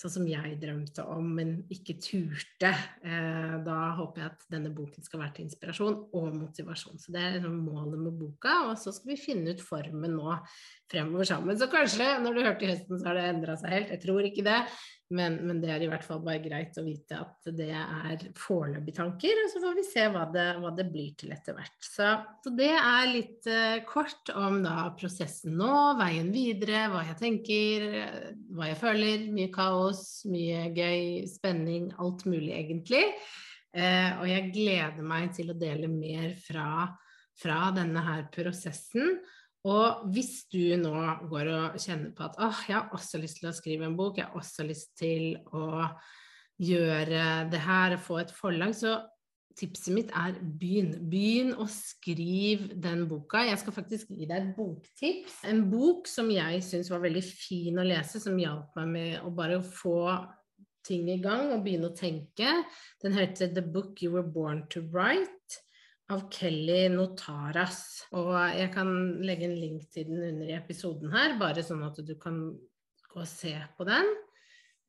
sånn 0.00 0.12
som 0.14 0.26
jeg 0.28 0.56
drømte 0.62 1.04
om, 1.12 1.26
men 1.36 1.54
ikke 1.72 1.98
turte. 2.00 2.70
Eh, 3.04 3.56
da 3.66 3.78
håper 3.98 4.22
jeg 4.22 4.32
at 4.32 4.46
denne 4.52 4.72
boken 4.74 5.04
skal 5.04 5.22
være 5.22 5.34
til 5.36 5.48
inspirasjon 5.48 5.98
og 6.16 6.30
motivasjon. 6.36 7.00
Så 7.02 7.14
det 7.14 7.22
er 7.22 7.36
liksom 7.38 7.58
målet 7.66 8.00
med 8.00 8.16
boka, 8.20 8.54
og 8.70 8.78
så 8.80 8.94
skal 8.96 9.12
vi 9.12 9.20
finne 9.20 9.54
ut 9.54 9.64
formen 9.64 10.16
nå 10.16 10.38
fremover 10.90 11.28
sammen. 11.28 11.58
Så 11.58 11.68
kanskje 11.70 12.08
når 12.24 12.36
du 12.36 12.46
hørte 12.46 12.66
i 12.66 12.72
høsten, 12.72 12.98
så 12.98 13.10
har 13.10 13.20
det 13.20 13.28
endra 13.34 13.58
seg 13.60 13.76
helt. 13.76 13.92
Jeg 13.94 14.04
tror 14.06 14.26
ikke 14.26 14.46
det. 14.46 14.62
Men, 15.10 15.40
men, 15.42 15.58
det 15.58 15.72
er 15.74 15.82
i 15.82 15.88
hvert 15.90 16.04
fall 16.06 16.20
bare 16.22 16.38
greit 16.38 16.76
å 16.78 16.84
vite 16.86 17.16
at 17.18 17.48
det 17.58 17.72
er 17.74 18.20
foreløpige 18.38 19.00
tanker, 19.00 19.40
og 19.42 19.48
så 19.50 19.62
får 19.64 19.74
vi 19.80 19.82
se 19.88 20.04
hva 20.14 20.22
det, 20.30 20.44
hva 20.62 20.70
det 20.76 20.84
blir 20.92 21.16
til 21.18 21.32
etter 21.34 21.56
hvert. 21.56 21.74
Så, 21.82 22.12
så 22.44 22.52
det 22.54 22.70
er 22.76 23.10
litt 23.10 23.48
uh, 23.50 23.80
kort 23.88 24.30
om 24.38 24.60
da 24.62 24.86
prosessen 24.94 25.58
nå, 25.58 25.72
veien 25.98 26.30
videre, 26.30 26.84
hva 26.92 27.02
jeg 27.08 27.18
tenker, 27.24 27.88
hva 28.54 28.70
jeg 28.70 28.78
føler. 28.78 29.26
Mye 29.34 29.50
kaos, 29.50 29.89
mye 30.30 30.68
gøy, 30.76 31.26
spenning, 31.30 31.90
alt 32.00 32.26
mulig 32.28 32.54
egentlig. 32.56 33.04
Uh, 33.70 34.20
og 34.20 34.26
jeg 34.30 34.50
gleder 34.54 35.04
meg 35.06 35.30
til 35.36 35.52
å 35.52 35.58
dele 35.58 35.90
mer 35.90 36.34
fra, 36.42 36.88
fra 37.38 37.60
denne 37.76 38.02
her 38.06 38.26
prosessen. 38.34 39.20
Og 39.68 40.06
hvis 40.14 40.46
du 40.48 40.76
nå 40.80 40.94
går 41.28 41.50
og 41.52 41.78
kjenner 41.80 42.14
på 42.16 42.24
at 42.24 42.38
åh, 42.40 42.62
jeg 42.66 42.78
har 42.78 42.94
også 42.96 43.20
lyst 43.20 43.42
til 43.42 43.50
å 43.50 43.56
skrive 43.56 43.86
en 43.86 43.96
bok, 43.98 44.18
jeg 44.18 44.30
har 44.30 44.40
også 44.40 44.64
lyst 44.64 44.94
til 44.98 45.34
å 45.52 45.84
gjøre 46.60 47.24
det 47.52 47.60
her, 47.64 47.96
få 48.00 48.22
et 48.22 48.32
forlag, 48.36 48.72
så 48.76 48.96
tipset 49.60 49.94
mitt 49.94 50.10
er 50.16 50.36
begynn. 50.40 50.94
Begynn 51.12 51.54
å 51.60 51.66
skrive 51.70 52.74
den 52.80 53.06
boka. 53.10 53.44
Jeg 53.46 53.60
skal 53.62 53.76
faktisk 53.76 54.10
gi 54.14 54.26
deg 54.26 54.36
et 54.40 54.52
boktips. 54.56 55.40
En 55.50 55.64
bok 55.70 56.10
som 56.10 56.30
jeg 56.32 56.62
syns 56.66 56.90
var 56.92 57.04
veldig 57.04 57.24
fin 57.26 57.80
å 57.80 57.86
lese, 57.86 58.22
som 58.22 58.38
hjalp 58.40 58.76
meg 58.80 58.92
med 58.94 59.26
å 59.26 59.32
bare 59.36 59.60
få 59.64 60.02
ting 60.86 61.08
i 61.12 61.20
gang 61.22 61.52
og 61.52 61.64
begynne 61.64 61.90
å 61.90 61.96
tenke. 61.96 62.54
Den 63.02 63.16
heter 63.16 63.52
The 63.52 63.64
Book 63.64 64.00
You 64.02 64.16
Were 64.16 64.26
Born 64.26 64.64
to 64.72 64.82
Write 64.88 65.60
av 66.10 66.26
Kelly 66.32 66.88
Notaras. 66.92 68.08
Og 68.16 68.32
jeg 68.56 68.72
kan 68.74 68.90
legge 69.22 69.46
en 69.46 69.58
link 69.60 69.86
til 69.92 70.08
den 70.10 70.24
under 70.32 70.50
i 70.50 70.56
episoden 70.58 71.12
her, 71.14 71.36
bare 71.40 71.64
sånn 71.66 71.84
at 71.86 72.00
du 72.02 72.16
kan 72.20 72.42
gå 73.10 73.22
og 73.22 73.28
se 73.28 73.54
på 73.76 73.86
den. 73.88 74.10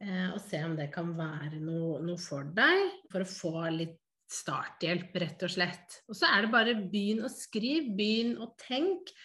Eh, 0.02 0.28
og 0.34 0.40
se 0.42 0.58
om 0.66 0.74
det 0.78 0.90
kan 0.94 1.12
være 1.18 1.60
noe, 1.62 2.00
noe, 2.02 2.18
for 2.18 2.48
deg, 2.58 2.88
for 3.12 3.22
å 3.22 3.30
få 3.30 3.68
litt 3.76 4.01
starthjelp, 4.32 5.16
rett 5.24 5.46
og 5.46 5.54
slett. 5.54 6.02
Og 6.08 6.18
så 6.18 6.30
er 6.32 6.46
det 6.46 6.54
bare 6.54 6.76
begynn 6.80 7.26
å 7.28 7.32
skrive, 7.32 7.94
begynn 7.98 8.38
å 8.42 8.52
tenke. 8.62 9.16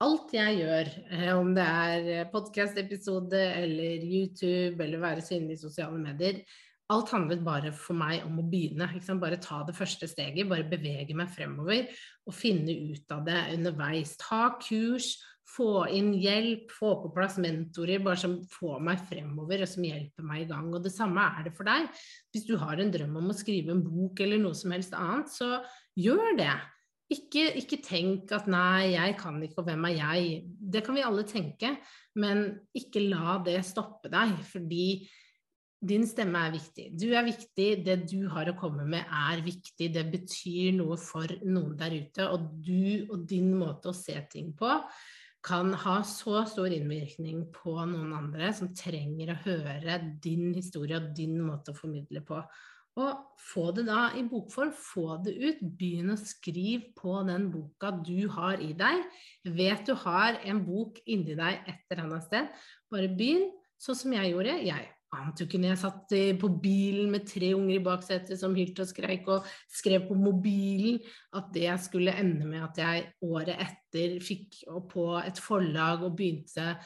Alt 0.00 0.32
jeg 0.32 0.62
gjør, 0.62 0.88
eh, 1.12 1.30
om 1.36 1.52
det 1.56 1.66
er 1.66 2.30
podkast-episode 2.32 3.36
eller 3.36 4.04
YouTube 4.04 4.80
eller 4.80 5.02
være 5.02 5.24
synlig 5.24 5.58
i 5.58 5.64
sosiale 5.66 6.00
medier, 6.00 6.40
Alt 6.90 7.12
handlet 7.14 7.42
bare 7.46 7.70
for 7.76 7.94
meg 7.94 8.24
om 8.26 8.40
å 8.42 8.46
begynne. 8.50 8.88
Bare 9.22 9.38
ta 9.42 9.60
det 9.66 9.76
første 9.78 10.08
steget, 10.10 10.48
bare 10.50 10.66
bevege 10.66 11.14
meg 11.14 11.30
fremover 11.30 11.86
og 12.26 12.34
finne 12.34 12.74
ut 12.90 13.14
av 13.14 13.22
det 13.28 13.38
underveis. 13.54 14.16
Ta 14.18 14.56
kurs, 14.58 15.12
få 15.50 15.86
inn 15.94 16.10
hjelp, 16.20 16.70
få 16.72 16.94
på 17.02 17.12
plass 17.14 17.38
mentorer 17.42 18.02
bare 18.04 18.20
som 18.22 18.36
får 18.52 18.82
meg 18.86 19.00
fremover 19.08 19.64
og 19.64 19.70
som 19.70 19.86
hjelper 19.86 20.26
meg 20.26 20.44
i 20.44 20.50
gang. 20.50 20.68
Og 20.74 20.84
det 20.84 20.92
samme 20.94 21.24
er 21.36 21.48
det 21.48 21.54
for 21.56 21.68
deg. 21.68 21.88
Hvis 22.32 22.46
du 22.48 22.56
har 22.60 22.80
en 22.80 22.92
drøm 22.94 23.16
om 23.20 23.32
å 23.32 23.36
skrive 23.36 23.74
en 23.74 23.84
bok 23.84 24.22
eller 24.22 24.42
noe 24.42 24.58
som 24.58 24.74
helst 24.74 24.94
annet, 24.98 25.32
så 25.32 25.60
gjør 25.98 26.36
det. 26.38 26.52
Ikke, 27.10 27.48
ikke 27.58 27.80
tenk 27.82 28.30
at 28.36 28.46
'nei, 28.46 28.94
jeg 28.94 29.16
kan 29.18 29.40
ikke, 29.42 29.58
og 29.58 29.66
hvem 29.66 29.88
er 29.88 29.96
jeg?' 29.96 30.44
Det 30.46 30.84
kan 30.86 30.94
vi 30.94 31.02
alle 31.02 31.24
tenke, 31.26 31.72
men 32.14 32.60
ikke 32.70 33.02
la 33.08 33.40
det 33.42 33.64
stoppe 33.66 34.08
deg. 34.12 34.38
fordi 34.46 35.08
din 35.80 36.04
stemme 36.06 36.36
er 36.44 36.52
viktig. 36.52 36.90
Du 36.92 37.08
er 37.16 37.24
viktig. 37.24 37.84
Det 37.84 37.96
du 38.10 38.28
har 38.28 38.50
å 38.50 38.56
komme 38.58 38.84
med, 38.84 39.00
er 39.00 39.40
viktig. 39.40 39.88
Det 39.94 40.04
betyr 40.12 40.76
noe 40.76 40.98
for 41.00 41.26
noen 41.42 41.72
der 41.80 41.96
ute. 41.96 42.26
Og 42.28 42.50
du 42.60 43.08
og 43.10 43.24
din 43.26 43.54
måte 43.56 43.88
å 43.88 43.96
se 43.96 44.14
ting 44.30 44.52
på 44.52 44.68
kan 45.44 45.72
ha 45.84 46.00
så 46.04 46.42
stor 46.48 46.72
innvirkning 46.72 47.46
på 47.54 47.72
noen 47.88 48.12
andre 48.16 48.50
som 48.56 48.74
trenger 48.76 49.32
å 49.32 49.40
høre 49.46 49.96
din 50.22 50.50
historie 50.56 50.98
og 51.00 51.14
din 51.16 51.38
måte 51.42 51.72
å 51.72 51.78
formidle 51.78 52.22
på. 52.26 52.42
Og 53.00 53.40
få 53.40 53.70
det 53.72 53.86
da 53.86 54.08
i 54.18 54.24
bokform, 54.26 54.72
få 54.74 55.20
det 55.24 55.32
ut. 55.38 55.60
Begynn 55.78 56.12
å 56.12 56.18
skrive 56.20 56.90
på 56.98 57.14
den 57.28 57.48
boka 57.52 57.92
du 58.04 58.28
har 58.34 58.60
i 58.60 58.72
deg. 58.76 59.04
Vet 59.46 59.86
du 59.88 59.94
har 60.02 60.40
en 60.44 60.64
bok 60.66 60.98
inni 61.06 61.38
deg 61.38 61.62
et 61.70 61.84
eller 61.88 62.04
annet 62.04 62.26
sted. 62.26 62.50
Bare 62.92 63.12
begynn 63.14 63.48
sånn 63.80 64.00
som 64.02 64.16
jeg 64.18 64.34
gjorde. 64.34 64.58
Jeg 64.66 64.90
ante 65.16 65.42
jo 65.42 65.48
ikke 65.48 65.58
når 65.58 65.72
jeg 65.72 65.80
satt 65.80 66.12
på 66.38 66.48
bilen 66.62 67.10
med 67.10 67.24
tre 67.26 67.50
unger 67.56 67.74
i 67.74 67.82
baksetet 67.82 68.38
som 68.38 68.54
hylte 68.54 68.84
og 68.84 68.90
skreik 68.90 69.28
og 69.32 69.46
skrev 69.70 70.06
på 70.06 70.14
mobilen, 70.18 71.00
at 71.34 71.50
det 71.54 71.70
skulle 71.82 72.14
ende 72.20 72.46
med 72.46 72.62
at 72.68 72.78
jeg 72.78 73.08
året 73.26 73.56
etter 73.56 74.18
fikk 74.22 74.60
på 74.92 75.06
et 75.18 75.40
forlag 75.42 76.04
og 76.06 76.14
begynte 76.18 76.76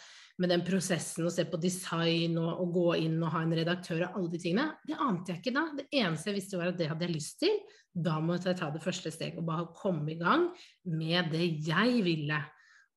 med 0.40 0.50
den 0.50 0.64
prosessen 0.66 1.28
å 1.28 1.32
se 1.32 1.44
på 1.46 1.60
design 1.62 2.38
og, 2.40 2.50
og, 2.64 2.72
gå 2.74 2.88
inn 3.04 3.20
og 3.20 3.30
ha 3.36 3.44
en 3.44 3.54
redaktør 3.54 4.06
og 4.06 4.18
alle 4.18 4.32
de 4.32 4.40
tingene. 4.42 4.66
Det 4.88 4.96
ante 4.98 5.34
jeg 5.34 5.42
ikke 5.42 5.54
da. 5.54 5.68
Det 5.76 5.86
eneste 5.92 6.32
jeg 6.32 6.38
visste 6.40 6.60
var 6.60 6.72
at 6.72 6.80
det 6.80 6.90
hadde 6.90 7.06
jeg 7.06 7.14
lyst 7.14 7.38
til. 7.44 7.60
Da 7.94 8.16
måtte 8.24 8.50
jeg 8.50 8.58
ta 8.58 8.72
det 8.74 8.82
første 8.82 9.12
steget 9.14 9.38
og 9.38 9.46
bare 9.46 9.68
komme 9.76 10.16
i 10.16 10.18
gang 10.18 10.48
med 10.90 11.30
det 11.34 11.52
jeg 11.68 12.00
ville. 12.06 12.40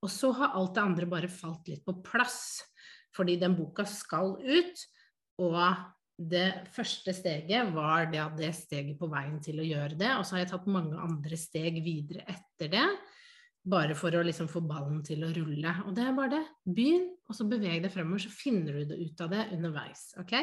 Og 0.01 0.09
så 0.13 0.31
har 0.39 0.55
alt 0.57 0.73
det 0.77 0.85
andre 0.87 1.09
bare 1.09 1.29
falt 1.29 1.69
litt 1.69 1.85
på 1.85 1.99
plass. 2.05 2.63
Fordi 3.17 3.37
den 3.41 3.57
boka 3.57 3.85
skal 3.89 4.35
ut. 4.41 4.87
Og 5.43 5.59
det 6.17 6.47
første 6.73 7.13
steget 7.13 7.69
var 7.75 8.07
det, 8.09 8.23
det 8.39 8.49
steget 8.57 8.97
på 8.97 9.09
veien 9.11 9.37
til 9.43 9.61
å 9.61 9.67
gjøre 9.67 9.99
det. 9.99 10.09
Og 10.17 10.25
så 10.25 10.35
har 10.37 10.43
jeg 10.43 10.51
tatt 10.55 10.71
mange 10.73 10.97
andre 10.97 11.37
steg 11.37 11.77
videre 11.85 12.25
etter 12.33 12.71
det. 12.73 12.87
Bare 13.67 13.97
for 13.99 14.15
å 14.15 14.23
liksom 14.25 14.49
få 14.49 14.63
ballen 14.65 15.03
til 15.05 15.25
å 15.27 15.31
rulle. 15.35 15.75
Og 15.85 15.93
det 15.95 16.05
er 16.07 16.17
bare 16.17 16.33
det. 16.37 16.43
Begynn, 16.65 17.09
og 17.27 17.37
så 17.37 17.45
beveg 17.49 17.83
deg 17.83 17.93
fremover, 17.93 18.23
så 18.23 18.33
finner 18.33 18.79
du 18.79 18.93
det 18.93 18.99
ut 19.03 19.23
av 19.25 19.33
det 19.33 19.49
underveis. 19.57 20.09
Ok? 20.23 20.33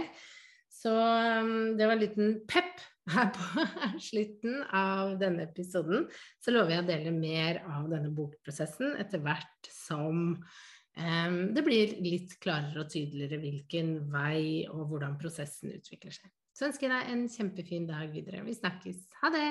Så 0.74 0.92
um, 0.92 1.74
det 1.78 1.86
var 1.86 1.96
en 1.96 2.02
liten 2.02 2.36
pep 2.50 2.82
her 3.10 3.32
på 3.34 3.64
slutten 4.08 4.60
av 4.74 5.16
denne 5.20 5.48
episoden. 5.48 6.06
Så 6.42 6.54
lover 6.54 6.76
jeg 6.76 6.84
å 6.84 6.88
dele 6.92 7.16
mer 7.16 7.62
av 7.66 7.88
denne 7.90 8.12
bokprosessen 8.14 8.94
etter 9.00 9.22
hvert 9.24 9.72
som 9.72 10.36
det 10.94 11.64
blir 11.66 11.96
litt 12.04 12.36
klarere 12.42 12.84
og 12.84 12.90
tydeligere 12.92 13.40
hvilken 13.42 13.96
vei 14.12 14.64
og 14.70 14.86
hvordan 14.92 15.18
prosessen 15.18 15.74
utvikler 15.74 16.14
seg. 16.14 16.30
Så 16.54 16.68
ønsker 16.68 16.86
jeg 16.86 16.94
deg 16.94 17.12
en 17.12 17.24
kjempefin 17.30 17.88
dag 17.88 18.12
videre. 18.14 18.44
Vi 18.46 18.54
snakkes. 18.54 19.08
Ha 19.24 19.32
det! 19.34 19.48